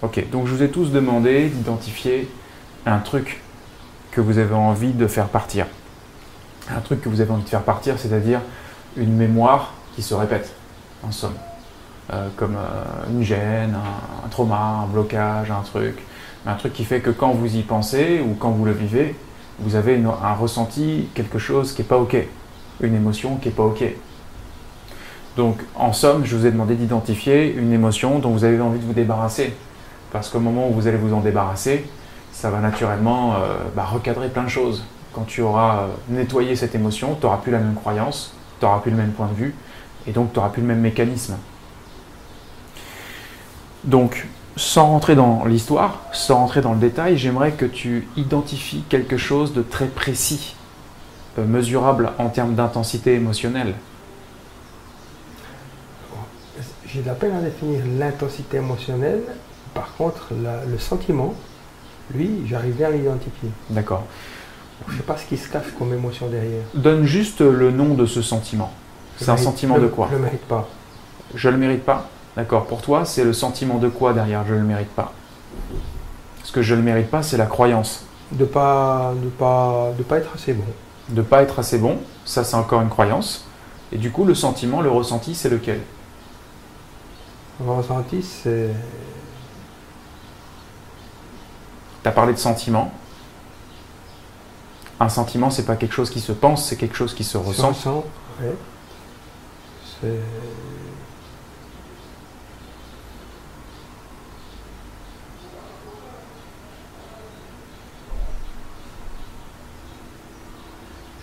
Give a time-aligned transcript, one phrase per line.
[0.00, 2.28] Ok, donc je vous ai tous demandé d'identifier
[2.86, 3.40] un truc
[4.12, 5.66] que vous avez envie de faire partir.
[6.70, 8.40] Un truc que vous avez envie de faire partir, c'est-à-dire
[8.96, 10.54] une mémoire qui se répète,
[11.02, 11.34] en somme.
[12.12, 13.76] Euh, comme euh, une gêne,
[14.24, 15.98] un, trauma, un blocage, un truc.
[16.46, 19.16] Un truc qui fait que quand vous y pensez ou quand vous le vivez,
[19.58, 22.16] vous avez un ressenti, quelque chose qui n'est pas OK.
[22.80, 23.82] Une émotion qui n'est pas OK.
[25.36, 28.84] Donc, en somme, je vous ai demandé d'identifier une émotion dont vous avez envie de
[28.84, 29.54] vous débarrasser.
[30.12, 31.84] Parce qu'au moment où vous allez vous en débarrasser,
[32.32, 34.84] ça va naturellement euh, bah, recadrer plein de choses.
[35.12, 38.78] Quand tu auras euh, nettoyé cette émotion, tu n'auras plus la même croyance, tu n'auras
[38.78, 39.54] plus le même point de vue,
[40.06, 41.36] et donc tu n'auras plus le même mécanisme.
[43.84, 44.26] Donc,
[44.56, 49.52] sans rentrer dans l'histoire, sans rentrer dans le détail, j'aimerais que tu identifies quelque chose
[49.52, 50.56] de très précis,
[51.38, 53.74] euh, mesurable en termes d'intensité émotionnelle.
[56.86, 59.22] J'ai de la peine à définir l'intensité émotionnelle.
[59.78, 61.34] Par contre, la- le sentiment,
[62.12, 63.48] lui, j'arrive bien à l'identifier.
[63.70, 64.02] D'accord.
[64.88, 66.64] Je ne sais pas ce qui se cache comme émotion derrière.
[66.74, 68.72] Donne juste le nom de ce sentiment.
[69.18, 70.08] C'est un mérite- sentiment de quoi?
[70.10, 70.68] Je le mérite pas.
[71.32, 72.08] Je le mérite pas?
[72.36, 72.66] D'accord.
[72.66, 75.12] Pour toi, c'est le sentiment de quoi derrière je le mérite pas?
[76.42, 78.04] Ce que je le mérite pas, c'est la croyance.
[78.32, 80.64] De pas, de pas, de pas être assez bon.
[81.10, 83.44] De pas être assez bon, ça c'est encore une croyance.
[83.92, 85.80] Et du coup, le sentiment, le ressenti, c'est lequel?
[87.64, 88.70] Le ressenti, c'est
[92.08, 92.90] Tu as parlé de sentiment.
[94.98, 97.36] Un sentiment, c'est pas quelque chose qui se pense, c'est quelque chose qui se se
[97.36, 97.68] ressent.
[97.68, 98.04] ressent,
[98.40, 98.54] ouais.
[100.00, 100.08] C'est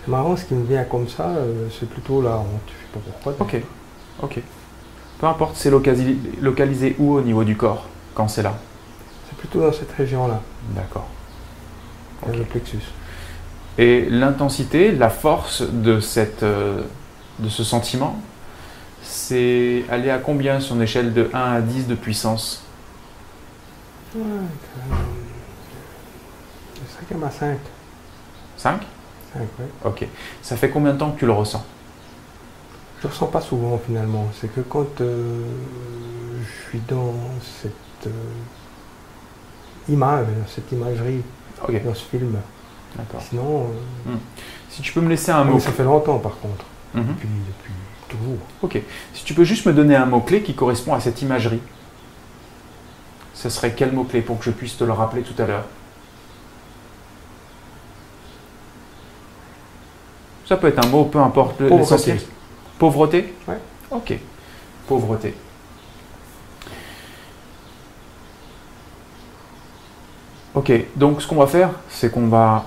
[0.04, 2.46] C'est marrant, ce qui me vient comme ça, euh, c'est plutôt la honte.
[2.68, 3.34] Je sais pas pourquoi.
[3.40, 3.60] Ok,
[4.22, 4.40] ok.
[5.18, 8.54] Peu importe, c'est localisé, localisé où au niveau du corps quand c'est là?
[9.28, 11.06] C'est plutôt dans cette région-là, D'accord.
[12.22, 12.36] dans Ok.
[12.38, 12.78] le plexus.
[13.78, 16.82] Et l'intensité, la force de, cette, euh,
[17.38, 18.18] de ce sentiment,
[19.02, 22.62] c'est aller à combien sur une échelle de 1 à 10 de puissance?
[24.14, 24.22] Ouais,
[27.08, 27.58] quand même à 5.
[28.56, 28.80] 5
[29.32, 29.46] 5 ouais.
[29.84, 30.06] Ok.
[30.42, 31.64] Ça fait combien de temps que tu le ressens?
[33.00, 34.26] Je ne ressens pas souvent finalement.
[34.40, 35.44] C'est que quand euh,
[36.40, 37.14] je suis dans
[37.62, 38.10] cette euh,
[39.88, 41.22] image, cette imagerie,
[41.84, 42.36] dans ce film.
[43.28, 43.66] Sinon,
[44.08, 44.14] euh,
[44.70, 45.58] Si tu peux me laisser un mot.
[45.60, 46.64] ça fait longtemps par contre.
[46.94, 47.02] Mhm.
[47.08, 47.72] Depuis, depuis
[48.08, 48.38] toujours.
[48.62, 48.80] Ok.
[49.14, 51.60] Si tu peux juste me donner un mot-clé qui correspond à cette imagerie,
[53.34, 55.64] ce serait quel mot-clé pour que je puisse te le rappeler tout à l'heure?
[60.46, 62.16] Ça peut être un mot, peu importe le- Pauvreté.
[62.78, 63.34] Pauvreté?
[63.48, 63.58] Ouais.
[63.90, 64.18] Ok.
[64.86, 65.34] Pauvreté.
[70.56, 72.64] Ok, donc ce qu'on va faire, c'est qu'on va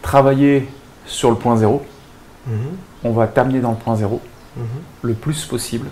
[0.00, 0.68] travailler
[1.06, 1.82] sur le point zéro.
[2.46, 2.54] Mhm,
[3.02, 4.20] On va t'amener dans le point zéro
[4.56, 4.64] mhm,
[5.02, 5.88] le plus possible.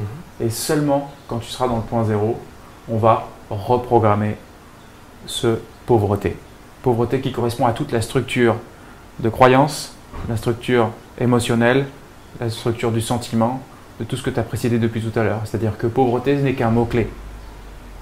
[0.00, 0.06] mhm.
[0.46, 2.40] Et seulement quand tu seras dans le point zéro,
[2.88, 4.36] on va reprogrammer
[5.26, 6.36] ce pauvreté.
[6.82, 8.56] Pauvreté qui correspond à toute la structure
[9.20, 9.94] de croyance,
[10.28, 10.90] la structure
[11.20, 11.86] émotionnelle,
[12.40, 13.60] la structure du sentiment,
[14.00, 15.42] de tout ce que tu as précédé depuis tout à l'heure.
[15.44, 17.08] C'est-à-dire que pauvreté ce n'est qu'un mot-clé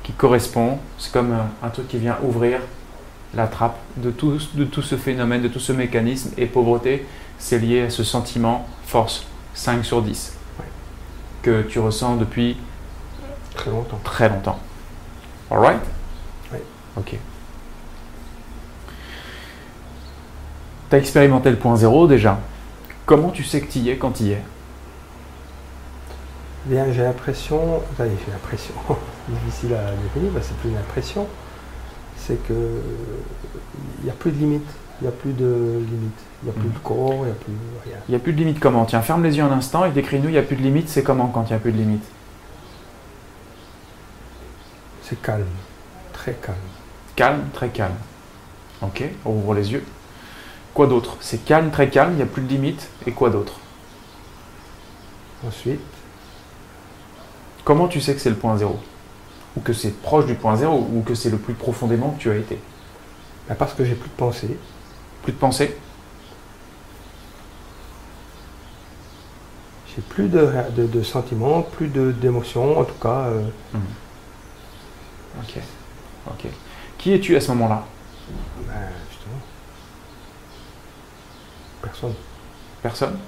[0.05, 2.61] qui correspond, c'est comme un, un truc qui vient ouvrir
[3.35, 6.31] la trappe de tout, de tout ce phénomène, de tout ce mécanisme.
[6.39, 7.07] Et pauvreté,
[7.39, 10.35] c'est lié à ce sentiment force 5 sur 10
[11.43, 12.57] que tu ressens depuis
[13.55, 14.01] Très longtemps.
[14.03, 14.59] très longtemps.
[15.51, 15.81] Alright
[16.53, 16.59] Oui.
[16.97, 17.17] Ok.
[20.91, 22.39] Tu as expérimenté le point zéro déjà.
[23.07, 24.43] Comment tu sais que tu y es quand tu y es
[26.67, 28.75] Bien, j'ai l'impression, j'ai l'impression,
[29.29, 31.27] difficile à définir, c'est plus une impression,
[32.29, 32.53] c'est que
[34.01, 34.69] il n'y a plus de limite,
[35.01, 36.75] il n'y a plus de limite, il n'y a plus Mhm.
[36.75, 37.53] de corps, il n'y a plus
[37.85, 37.97] rien.
[38.07, 38.85] Il n'y a plus de limite comment?
[38.85, 41.03] Tiens, ferme les yeux un instant et décris-nous, il n'y a plus de limite, c'est
[41.03, 42.05] comment quand il n'y a plus de limite
[45.03, 45.47] C'est calme,
[46.13, 46.57] très calme.
[47.17, 47.95] Calme, très calme.
[48.83, 49.83] Ok, on ouvre les yeux.
[50.75, 51.17] Quoi d'autre?
[51.21, 52.91] C'est calme, très calme, il n'y a plus de limite.
[53.07, 53.55] Et quoi d'autre?
[55.47, 55.81] Ensuite,
[57.65, 58.79] Comment tu sais que c'est le point zéro?
[59.59, 62.31] Ou que c'est proche du point zéro Ou que c'est le plus profondément que tu
[62.31, 62.59] as été
[63.57, 64.59] parce que j'ai plus de pensée,
[65.23, 65.77] Plus de pensée
[69.89, 73.43] j'ai plus de, de, de sentiments, plus d'émotions, en tout cas, euh,
[75.41, 75.59] Ok.
[76.29, 76.47] Ok.
[76.99, 77.85] Qui es-tu à ce moment-là?
[78.67, 78.75] Ben,
[79.11, 79.41] justement,
[81.83, 82.15] personne.
[82.83, 83.19] Personne?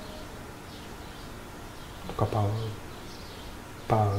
[2.06, 2.46] En tout cas, pas,
[3.88, 4.12] pas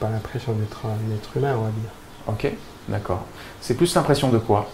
[0.00, 1.90] pas l'impression d'être un être humain, on va dire.
[2.26, 2.52] Ok,
[2.88, 3.24] d'accord.
[3.60, 4.68] C'est plus l'impression de quoi?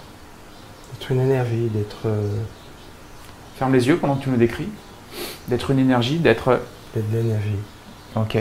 [0.92, 2.06] D'être une énergie, d'être.
[2.06, 2.30] euh,
[3.58, 4.68] Ferme les yeux pendant que tu me décris.
[5.48, 6.60] D'être une énergie, d'être.
[6.94, 7.56] d'être de l'énergie.
[8.14, 8.38] Ok,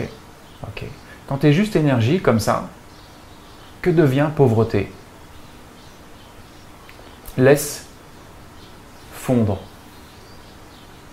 [0.62, 0.84] ok.
[1.28, 2.68] Quand tu es juste énergie comme ça,
[3.82, 4.92] que devient pauvreté?
[7.36, 7.86] Laisse
[9.12, 9.58] fondre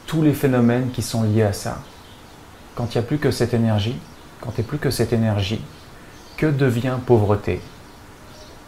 [0.06, 1.80] tous les phénomènes qui sont liés à ça.
[2.76, 3.98] Quand il n'y a plus que cette énergie,
[4.44, 5.62] quand tu n'es plus que cette énergie,
[6.36, 7.62] que devient pauvreté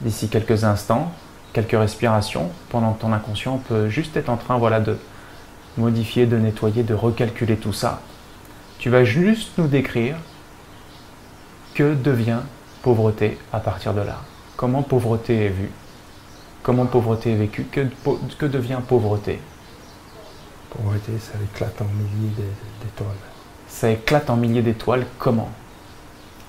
[0.02, 1.12] D'ici quelques instants,
[1.54, 4.98] quelques respirations, pendant que ton inconscient peut juste être en train voilà, de
[5.78, 8.02] modifier, de nettoyer, de recalculer tout ça.
[8.78, 10.16] Tu vas juste nous décrire
[11.74, 12.40] que devient
[12.82, 14.18] pauvreté à partir de là.
[14.58, 15.72] Comment pauvreté est vue?
[16.64, 17.66] Comment pauvreté est vécue?
[17.72, 19.40] Que, devient pauvreté?
[20.70, 22.44] Pauvreté, ça éclate en milliers d'é-
[22.84, 23.16] d'étoiles.
[23.68, 25.06] Ça éclate en milliers d'étoiles.
[25.20, 25.50] Comment?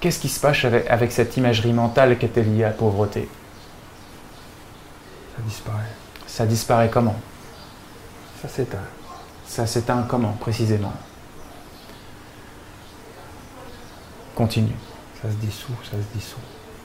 [0.00, 3.28] Qu'est-ce qui se passe avec, avec cette imagerie mentale qui était liée à pauvreté?
[5.36, 5.92] Ça disparaît.
[6.26, 7.16] Ça disparaît comment?
[8.42, 8.78] Ça s'éteint.
[9.46, 10.92] Ça s'éteint comment précisément?
[14.34, 14.76] Continue.
[15.22, 16.36] Ça se dissout, ça se dissout.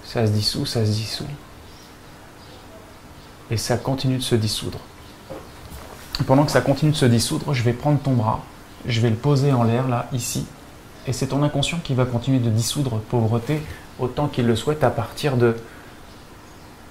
[0.03, 1.27] Ça se dissout, ça se dissout.
[3.49, 4.79] Et ça continue de se dissoudre.
[6.25, 8.39] Pendant que ça continue de se dissoudre, je vais prendre ton bras,
[8.85, 10.45] je vais le poser en l'air, là, ici.
[11.07, 13.61] Et c'est ton inconscient qui va continuer de dissoudre pauvreté
[13.99, 15.55] autant qu'il le souhaite à partir de...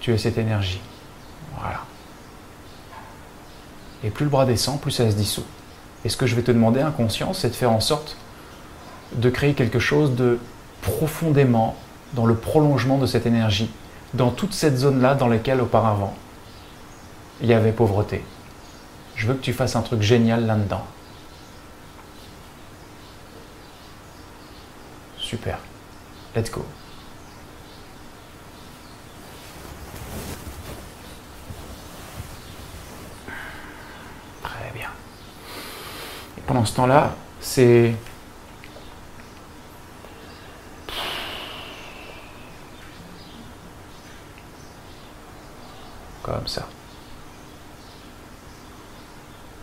[0.01, 0.81] Tu es cette énergie.
[1.59, 1.81] Voilà.
[4.03, 5.45] Et plus le bras descend, plus ça se dissout.
[6.05, 8.17] Et ce que je vais te demander, inconscient, c'est de faire en sorte
[9.15, 10.39] de créer quelque chose de
[10.83, 11.77] profondément
[12.15, 13.71] dans le prolongement de cette énergie,
[14.15, 16.15] dans toute cette zone-là dans laquelle auparavant
[17.43, 18.25] il y avait pauvreté.
[19.17, 20.85] Je veux que tu fasses un truc génial là-dedans.
[25.31, 25.59] Super.
[26.35, 26.67] Let's go.
[34.43, 34.91] Très bien.
[36.37, 37.95] Et pendant ce temps-là, c'est
[46.25, 46.67] comme ça.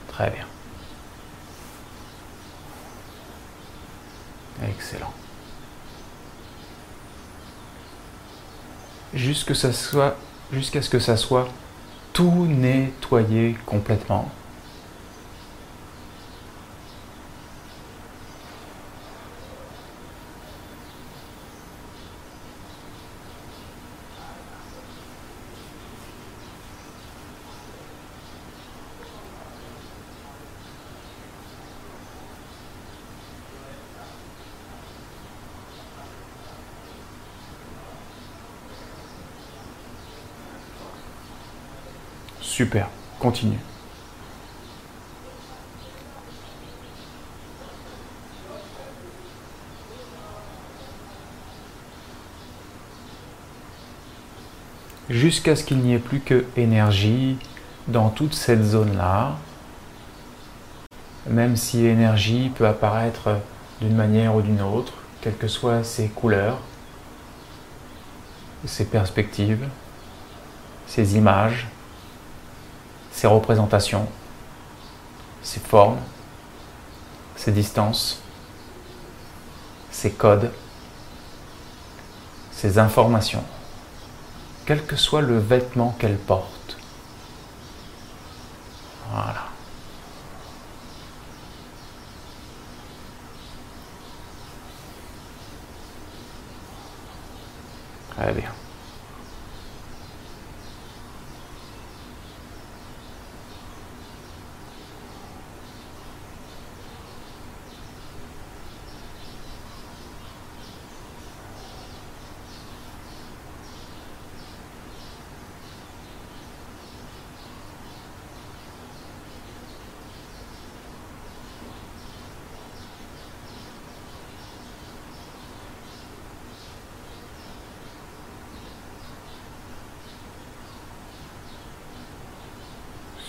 [0.07, 0.45] Très bien.
[4.63, 5.13] Excellent.
[9.13, 9.36] Jusque ça soit,
[10.51, 11.47] jusqu'à ce que ça soit
[12.13, 14.29] tout nettoyé complètement.
[42.57, 42.87] Super.
[43.19, 43.59] Continue.
[55.07, 57.37] Jusqu'à ce qu'il n'y ait plus que énergie
[57.87, 59.37] dans toute cette zone-là.
[61.29, 63.37] Même si énergie peut apparaître
[63.81, 66.57] d'une manière ou d'une autre, quelles que soient ses couleurs,
[68.65, 69.69] ses perspectives,
[70.87, 71.67] ses images,
[73.17, 74.07] ses représentations,
[75.41, 75.97] ses formes,
[77.35, 78.21] ses distances,
[79.89, 80.51] ses codes,
[82.51, 83.43] ses informations,
[84.67, 86.77] quel que soit le vêtement qu'elle porte.
[89.09, 89.45] Voilà.
[98.15, 98.51] Très bien.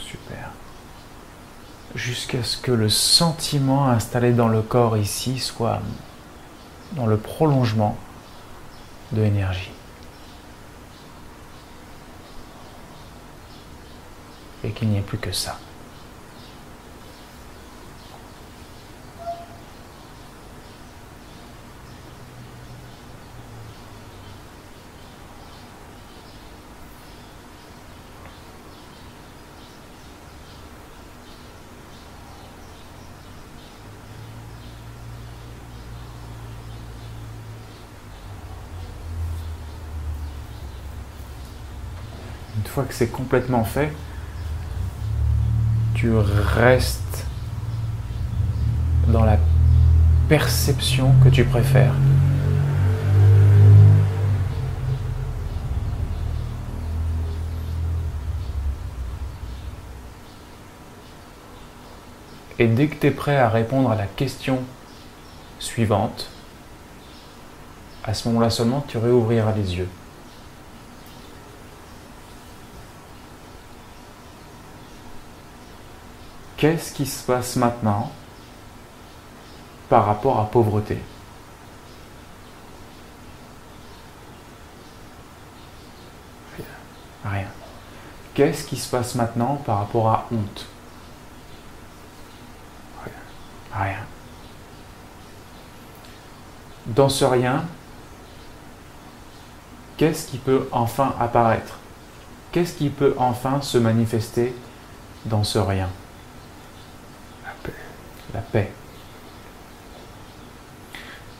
[0.09, 0.53] Super.
[1.99, 5.81] Jusqu'à ce que le sentiment installé dans le corps ici soit
[6.93, 7.97] dans le prolongement
[9.11, 9.73] de l'énergie.
[14.63, 15.59] Et qu'il n'y ait plus que ça.
[42.67, 43.93] Fois que c'est complètement fait,
[45.95, 47.27] tu restes
[49.09, 49.39] dans la
[50.29, 51.95] perception que tu préfères.
[62.59, 64.59] Et dès que tu es prêt à répondre à la question
[65.61, 66.29] suivante,
[68.05, 69.89] à ce moment-là seulement, tu réouvriras les yeux.
[76.59, 78.11] Qu'est-ce qui se passe maintenant
[79.89, 80.99] par rapport à pauvreté?
[87.25, 87.47] Rien.
[88.35, 90.67] Qu'est-ce qui se passe maintenant par rapport à honte?
[93.73, 94.05] Rien.
[96.87, 97.67] Dans ce rien,
[99.97, 101.79] qu'est-ce qui peut enfin apparaître?
[102.51, 104.57] Qu'est-ce qui peut enfin se manifester
[105.25, 105.89] dans ce rien?
[108.35, 108.71] La paix.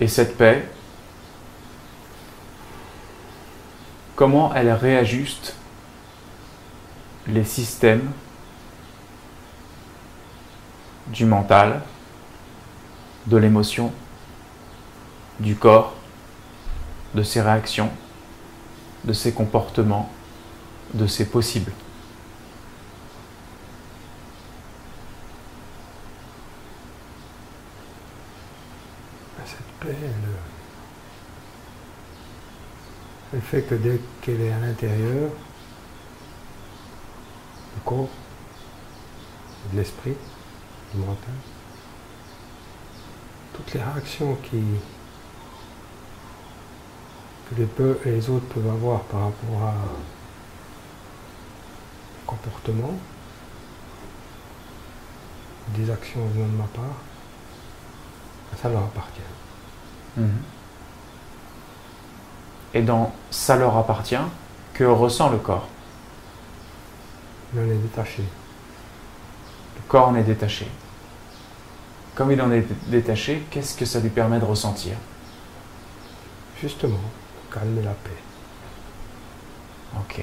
[0.01, 0.69] Et cette paix,
[4.15, 5.55] comment elle réajuste
[7.27, 8.11] les systèmes
[11.09, 11.83] du mental,
[13.27, 13.93] de l'émotion,
[15.41, 15.95] du corps,
[17.15, 17.91] de ses réactions,
[19.05, 20.11] de ses comportements,
[20.95, 21.73] de ses possibles?
[29.49, 30.29] Cette paix, elle,
[33.33, 35.31] elle fait que dès qu'elle est à l'intérieur,
[37.75, 38.11] du corps,
[39.73, 40.15] de l'esprit,
[40.93, 41.35] du mental,
[43.55, 44.63] toutes les réactions qui,
[47.49, 47.55] que
[48.05, 49.75] les autres peuvent avoir par rapport à
[52.27, 52.99] comportement,
[55.75, 56.97] des actions venant de ma part,
[58.57, 59.21] ça leur appartient.
[60.17, 60.43] Mhm.
[62.75, 64.17] Et dans ça leur appartient,
[64.75, 65.69] que ressent le corps?
[67.55, 68.23] Il en est détaché.
[68.23, 70.69] Le corps en est détaché.
[72.15, 74.97] Comme il en est détaché, qu'est-ce que ça lui permet de ressentir?
[76.61, 77.01] Justement,
[77.53, 78.11] calmer la paix.
[79.97, 80.23] Ok.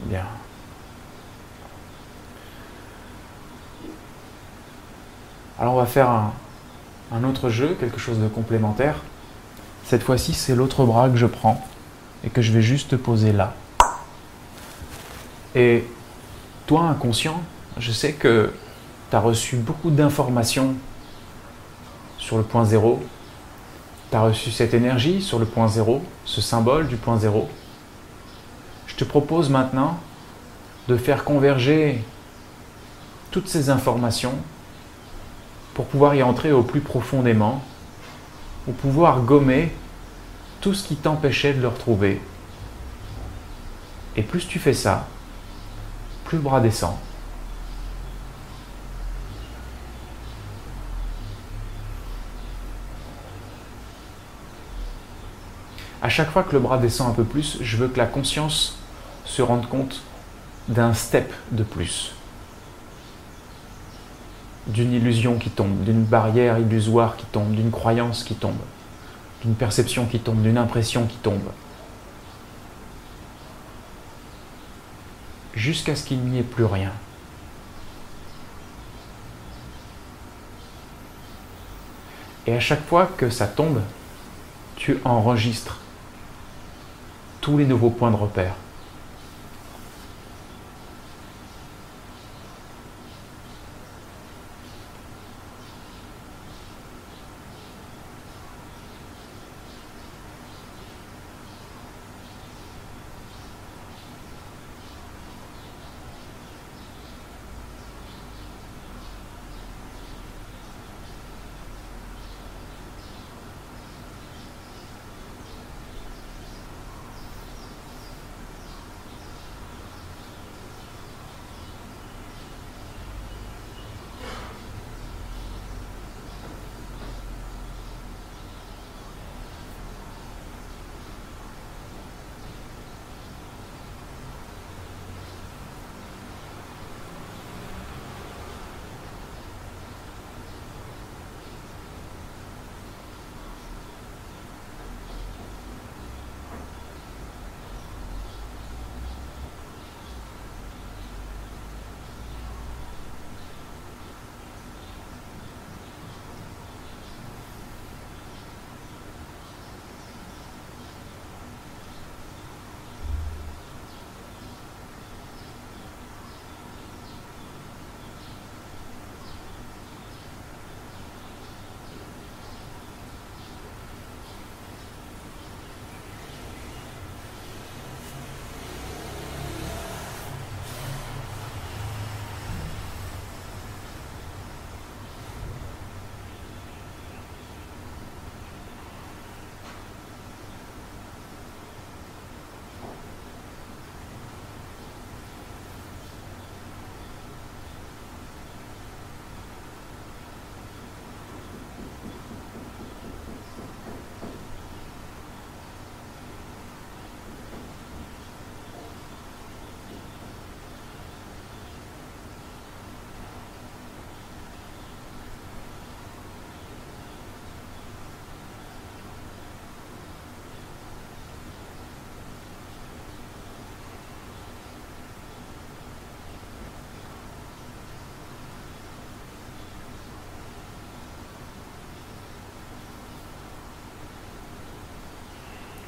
[0.00, 0.26] Bien.
[5.58, 6.32] Alors on va faire un,
[7.12, 8.96] un autre jeu, quelque chose de complémentaire.
[9.84, 11.62] Cette fois-ci, c'est l'autre bras que je prends
[12.24, 13.54] et que je vais juste poser là.
[15.54, 15.84] Et
[16.66, 17.42] toi, inconscient,
[17.78, 18.52] je sais que
[19.10, 20.74] tu as reçu beaucoup d'informations
[22.18, 23.02] sur le point zéro.
[24.10, 27.48] Tu as reçu cette énergie sur le point zéro, ce symbole du point zéro.
[28.86, 29.98] Je te propose maintenant
[30.88, 32.02] de faire converger
[33.30, 34.34] toutes ces informations
[35.74, 37.62] pour pouvoir y entrer au plus profondément,
[38.64, 39.72] pour pouvoir gommer
[40.60, 42.22] tout ce qui t'empêchait de le retrouver.
[44.16, 45.06] Et plus tu fais ça,
[46.24, 46.94] plus le bras descend.
[56.00, 58.78] À chaque fois que le bras descend un peu plus, je veux que la conscience
[59.24, 60.02] se rende compte
[60.68, 62.13] d'un step de plus,
[64.66, 68.58] d'une illusion qui tombe, d'une barrière illusoire qui tombe, d'une croyance qui tombe,
[69.42, 71.50] d'une perception qui tombe, d'une impression qui tombe.
[75.54, 76.92] Jusqu'à ce qu'il n'y ait plus rien.
[82.46, 83.80] Et à chaque fois que ça tombe,
[84.76, 85.78] tu enregistres
[87.40, 88.54] tous les nouveaux points de repère.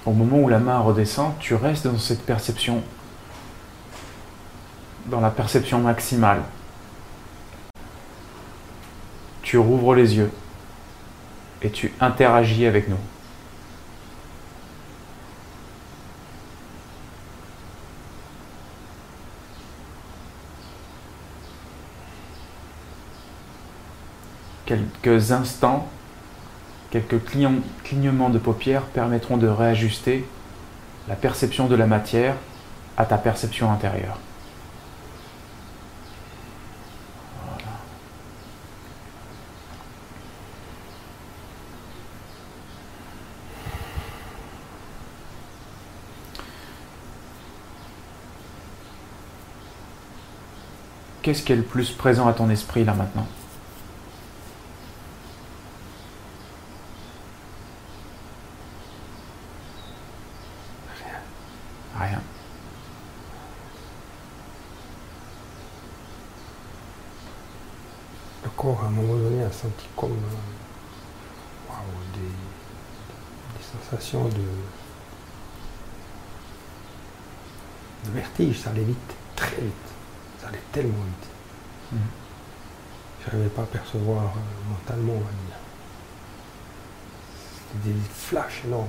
[0.06, 2.82] Au moment où la main redescend, tu restes dans cette perception,
[5.06, 6.42] dans la perception maximale.
[9.42, 10.30] Tu rouvres les yeux
[11.62, 12.96] et tu interagis avec nous.
[24.66, 25.88] Quelques instants,
[26.90, 27.20] quelques
[27.85, 30.25] clignements de paupières permettront de réajuster
[31.09, 32.35] la perception de la matière
[32.96, 34.18] à ta perception intérieure.
[51.27, 53.27] Qu'est-ce qui est le plus présent à ton esprit là maintenant
[61.99, 62.20] Rien.
[68.44, 71.75] Le corps, à un moment donné, a senti comme euh,
[72.14, 74.44] des, des, sensations de,
[78.05, 78.56] de vertige.
[78.66, 79.72] Ça allait vite, très vite.
[80.40, 81.29] Ça allait tellement vite.
[81.92, 82.00] Mhm.
[83.20, 85.57] Je n'arrivais pas à percevoir euh, mentalement, on va dire.
[87.55, 88.88] C'était des flashs énormes.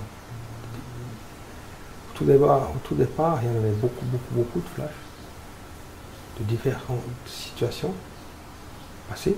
[2.10, 4.90] Au tout, départ, au tout départ, il y en avait beaucoup, beaucoup, beaucoup de flashs
[6.40, 7.94] de différentes situations
[9.08, 9.38] passées.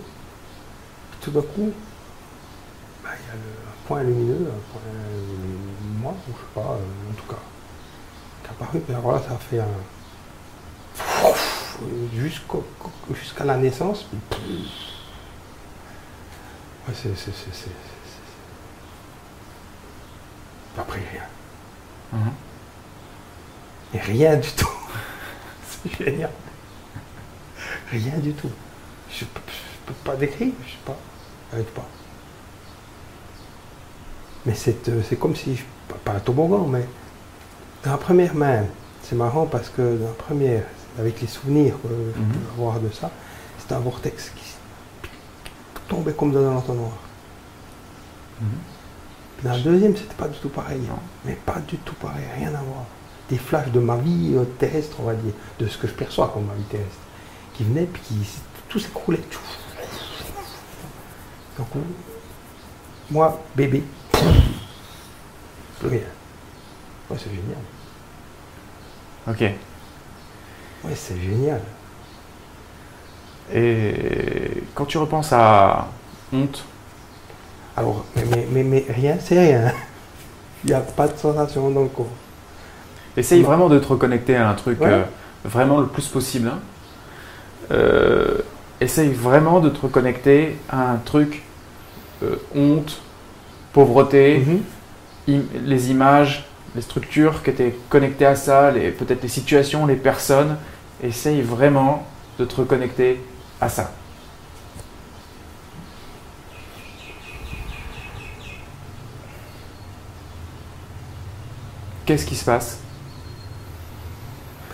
[1.12, 1.74] Puis tout d'un coup,
[3.04, 5.36] bah, il y a le, un point lumineux, un point, euh,
[6.02, 7.42] moi, ou je sais pas, euh, en tout cas,
[8.42, 8.80] qui est apparu.
[8.80, 9.99] Puis alors là, ça a fait un
[13.14, 14.06] jusqu'à la naissance.
[16.88, 17.70] Ouais, c'est, c'est, c'est, c'est- c'est-
[20.76, 21.24] c'est- Après rien.
[22.14, 22.32] Mhm.
[23.94, 24.70] Et rien du tout.
[25.84, 26.32] c'est génial.
[27.92, 28.52] Rien du tout.
[29.12, 30.98] Je peux pas décrire, je sais pas.
[31.52, 31.86] J'arrive pas.
[34.46, 36.88] Mais c'est, euh, c'est comme si, je, pas, pas un toboggan, mais
[37.84, 38.64] dans la première main,
[39.04, 40.64] c'est marrant parce que dans la première,
[40.98, 42.32] avec les souvenirs que je Mhm.
[42.32, 43.12] peux avoir de ça,
[43.60, 45.10] c'était un vortex qui
[45.88, 46.92] tombait comme dans un entonnoir.
[48.42, 48.48] Mhm.
[49.44, 50.80] Dans la deuxième, c'était pas du tout pareil.
[50.82, 51.00] Non.
[51.26, 52.86] Mais pas du tout pareil, rien à voir.
[53.30, 56.30] Des flashs de ma vie euh, terrestre, on va dire, de ce que je perçois
[56.34, 56.98] comme ma vie terrestre,
[57.54, 58.16] qui venaient, puis qui,
[58.68, 59.22] tout s'écroulait.
[61.58, 61.68] Donc,
[63.12, 63.84] moi, bébé,
[65.80, 66.00] plus rien.
[67.10, 67.58] Ouais, c'est génial.
[69.28, 69.60] Ok.
[70.84, 71.62] Ouais, c'est génial.
[73.54, 75.88] Et quand tu repenses à
[76.34, 76.64] honte,
[77.76, 79.72] Alors, mais, mais, mais, mais rien, c'est rien.
[80.64, 82.08] Il n'y a pas de sensation dans le corps.
[83.16, 83.48] essaye Non.
[83.48, 84.88] vraiment de te reconnecter à un truc Ouais.
[84.92, 85.04] euh,
[85.46, 86.50] vraiment le plus possible.
[86.50, 86.60] hein.
[87.72, 88.40] Euh,
[88.82, 91.44] essaye vraiment de te reconnecter à un truc
[92.24, 93.00] euh, honte,
[93.72, 94.62] pauvreté, Mhm.
[95.30, 99.96] im- les images, les structures qui étaient connectées à ça, les- peut-être les situations, les
[99.96, 100.58] personnes.
[101.04, 102.06] Essaye vraiment
[102.38, 103.22] de te reconnecter
[103.62, 103.92] à ça.
[112.06, 112.80] Qu'est-ce qui se passe?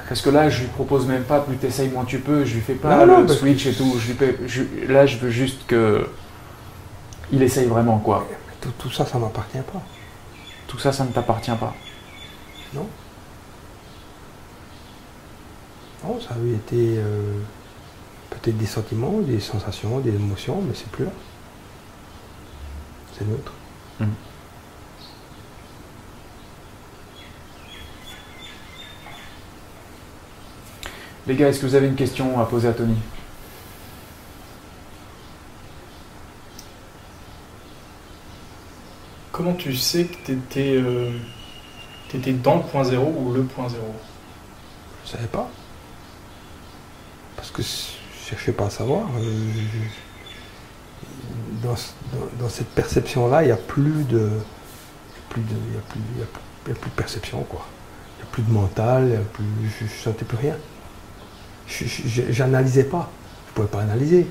[0.08, 2.62] Parce que là, je lui propose même pas plus t'essayes moins tu peux, je lui
[2.62, 3.96] fais pas Non, non, le que- switch et tout.
[4.00, 6.08] Je lui je- là, je veux juste que
[7.32, 8.28] il essaye vraiment quoi.
[8.30, 9.82] Mais tout, tout ça, ça ne m'appartient pas.
[10.68, 11.74] Tout ça, ça ne t'appartient pas.
[12.76, 12.88] Non
[16.04, 17.40] Non, ça avait été euh,
[18.30, 21.12] peut-être des sentiments, des sensations, des émotions, mais c'est plus là.
[23.18, 23.54] C'est neutre.
[24.00, 24.10] Mhm.
[31.28, 32.98] Les gars, est-ce que vous avez une question à poser à Tony?
[39.32, 40.78] Comment tu sais que tu étais,
[42.44, 43.94] dans le point zéro ou le point zéro
[45.06, 45.50] Je ne savais pas.
[47.36, 49.08] Parce que je cherchais pas à savoir.
[49.20, 49.32] Euh,
[51.64, 54.30] Dans, dans- dans cette perception-là, il n'y a plus de.
[55.30, 57.44] Plus de il y a plus, y a plus- il y a plus de perception,
[57.44, 57.66] quoi.
[58.18, 59.46] Il n'y a plus de mental, il y a plus,
[59.80, 60.56] je ne sentais plus rien.
[62.30, 63.10] J'analysais pas.
[63.46, 64.28] Je ne pouvais pas analyser.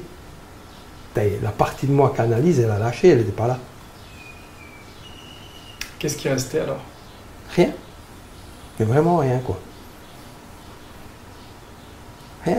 [1.42, 3.58] La partie de moi qui analyse, elle a lâché, elle n'était pas là.
[5.98, 6.80] Qu'est-ce qui restait alors?
[7.54, 7.70] Rien.
[8.78, 9.58] Mais vraiment rien, quoi.
[12.44, 12.56] Rien.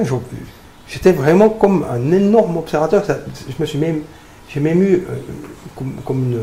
[0.87, 3.03] J'étais vraiment comme un énorme observateur.
[3.05, 4.01] Je me suis même,
[4.49, 5.17] j'ai même eu euh,
[6.05, 6.35] comme,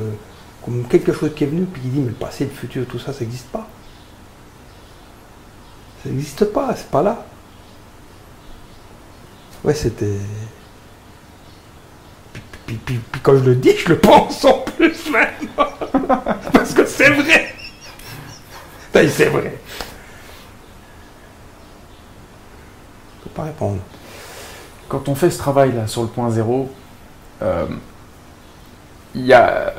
[0.65, 2.99] comme quelque chose qui est venu, puis qui dit, mais le passé, le futur, tout
[2.99, 3.67] ça, ça n'existe pas.
[6.03, 7.25] Ça n'existe pas, c'est pas là.
[9.65, 10.19] Ouais, c'était.
[12.67, 15.29] Puis, puis- puis quand je le dis, je le pense en plus même.
[16.53, 17.55] Parce que c'est vrai.
[18.95, 19.53] Ben, C'est vrai.
[23.19, 23.79] Je peux pas répondre.
[24.89, 26.71] Quand on fait ce travail-là sur le point zéro,
[27.43, 27.67] euh,
[29.15, 29.73] y a,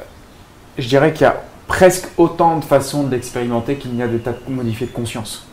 [0.77, 4.33] je dirais qu'il y a presque autant de façons de l'expérimenter qu'il y a d'états
[4.47, 5.45] modifiés de conscience.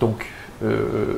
[0.00, 0.26] Donc,
[0.64, 1.14] euh,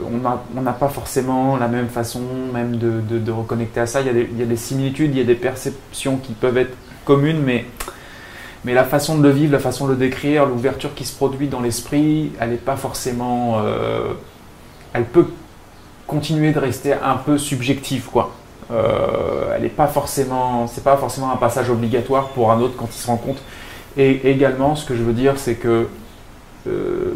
[0.57, 4.01] on n'a pas forcément la même façon même de, de- de reconnecter à ça.
[4.01, 4.07] Il
[4.39, 7.67] y a des similitudes, il y a des perceptions qui peuvent être communes, mais,
[8.65, 11.49] mais la façon de le vivre, la façon de le décrire, l'ouverture qui se produit
[11.49, 13.59] dans l'esprit, elle n'est pas forcément...
[13.59, 14.15] euh,
[14.93, 15.27] elle peut
[16.07, 18.31] continuer de rester un peu subjective, quoi.
[18.71, 22.89] Euh, elle n'est pas forcément, c'est pas forcément un passage obligatoire pour un autre quand
[22.91, 23.43] il se rend compte.
[23.97, 25.89] Et également, ce que je veux dire, c'est que
[26.67, 27.15] euh,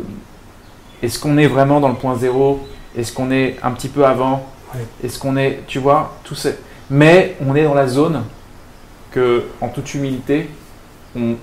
[1.02, 2.66] est-ce qu'on est vraiment dans le point zéro?
[2.96, 4.46] Est-ce qu'on est un petit peu avant?
[5.02, 6.50] Est-ce qu'on est, tu vois, tout ça.
[6.90, 8.22] Mais on est dans la zone
[9.10, 10.50] que, en toute humilité,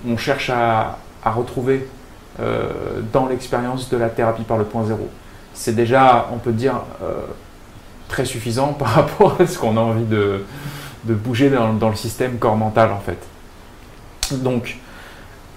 [0.06, 1.88] on, cherche à, retrouver
[2.40, 2.70] euh,
[3.12, 5.08] dans l'expérience de la thérapie par le point zéro.
[5.54, 7.22] C'est déjà, on peut dire, euh,
[8.08, 10.44] très suffisant par rapport à ce qu'on a envie de,
[11.04, 13.18] bouger dans, le système corps mental en fait.
[14.38, 14.78] Donc,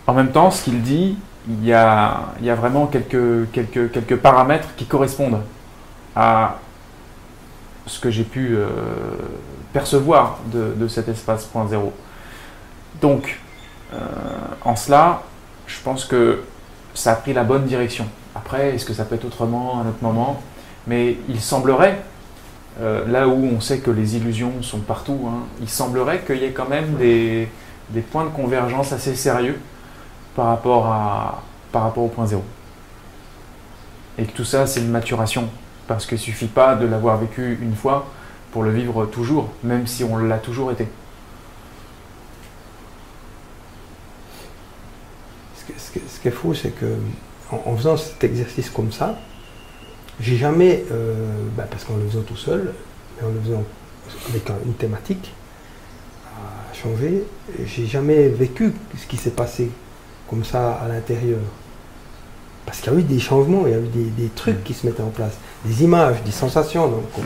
[0.08, 5.41] en même temps, ce qu'il dit, il y a, vraiment quelques, paramètres qui correspondent
[6.15, 6.58] à
[7.86, 8.67] ce que j'ai pu euh,
[9.73, 11.93] percevoir de, de cet espace point zéro.
[13.01, 13.39] Donc,
[14.63, 15.23] en cela,
[15.67, 16.43] je pense que
[16.93, 18.06] ça a pris la bonne direction.
[18.36, 20.41] Après, est-ce que ça peut être autrement à un autre moment?
[20.88, 22.02] Mais il semblerait,
[22.82, 26.45] euh, là où on sait que les illusions sont partout, hein, il semblerait qu'il y
[26.45, 27.49] ait quand même des,
[28.12, 29.60] points de convergence assez sérieux
[30.36, 30.84] par rapport,
[31.71, 32.43] par rapport au point zéro.
[34.17, 35.49] Et que tout ça, c'est une maturation.
[35.88, 38.06] Parce qu'il ne suffit pas de l'avoir vécu une fois
[38.52, 40.88] pour le vivre toujours, même si on l'a toujours été.
[45.78, 46.86] Ce qui, ce qui- est fou, c'est que
[47.51, 49.17] en, en faisant cet exercice comme ça,
[50.19, 51.13] j'ai jamais, euh,
[51.58, 52.73] bah, parce qu'en le faisant tout seul,
[53.19, 53.63] mais en le faisant
[54.29, 55.32] avec un- une thématique
[56.36, 57.23] à changer,
[57.65, 59.71] j'ai jamais vécu ce qui s'est passé
[60.29, 61.39] comme ça à l'intérieur.
[62.65, 64.73] Parce qu'il y a eu des changements, il y a eu des, des trucs qui
[64.73, 66.88] se mettaient en place, des images, des sensations.
[66.88, 67.21] Donc, on-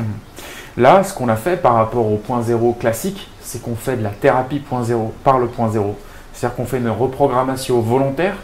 [0.81, 4.01] Là, ce qu'on a fait par rapport au point zéro classique, c'est qu'on fait de
[4.01, 5.95] la thérapie point zéro par le point zéro.
[6.33, 8.37] C'est-à-dire qu'on fait une reprogrammation volontaire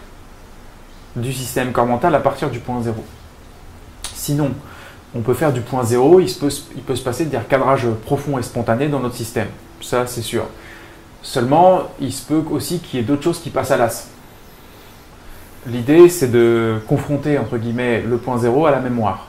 [1.20, 3.04] du système corps mental à partir du point zéro.
[4.14, 4.52] Sinon,
[5.16, 7.88] on peut faire du point zéro, il, se peut, il peut se passer des recadrages
[8.06, 9.48] profonds et spontanés dans notre système.
[9.82, 10.46] Ça, c'est sûr.
[11.22, 14.08] Seulement, il se peut aussi qu'il y ait d'autres choses qui passent à l'as.
[15.68, 19.28] L'idée, c'est de confronter, entre guillemets, le point zéro à la mémoire.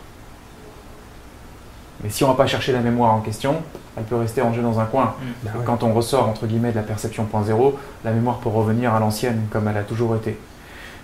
[2.02, 3.56] Mais si on ne va pas chercher la mémoire en question,
[3.96, 5.14] elle peut rester rangée dans un coin.
[5.42, 5.64] ben ouais.
[5.66, 9.00] Quand on ressort entre guillemets de la perception point zéro, la mémoire peut revenir à
[9.00, 10.38] l'ancienne comme elle a toujours été.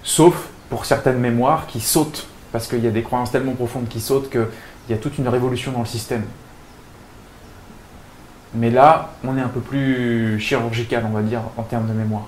[0.03, 4.01] Sauf pour certaines mémoires qui sautent, parce qu'il y a des croyances tellement profondes qui
[4.01, 4.47] sautent qu'il
[4.91, 6.25] y a toute une révolution dans le système.
[8.55, 12.27] Mais là, on est un peu plus chirurgical, on va dire, en termes de mémoire.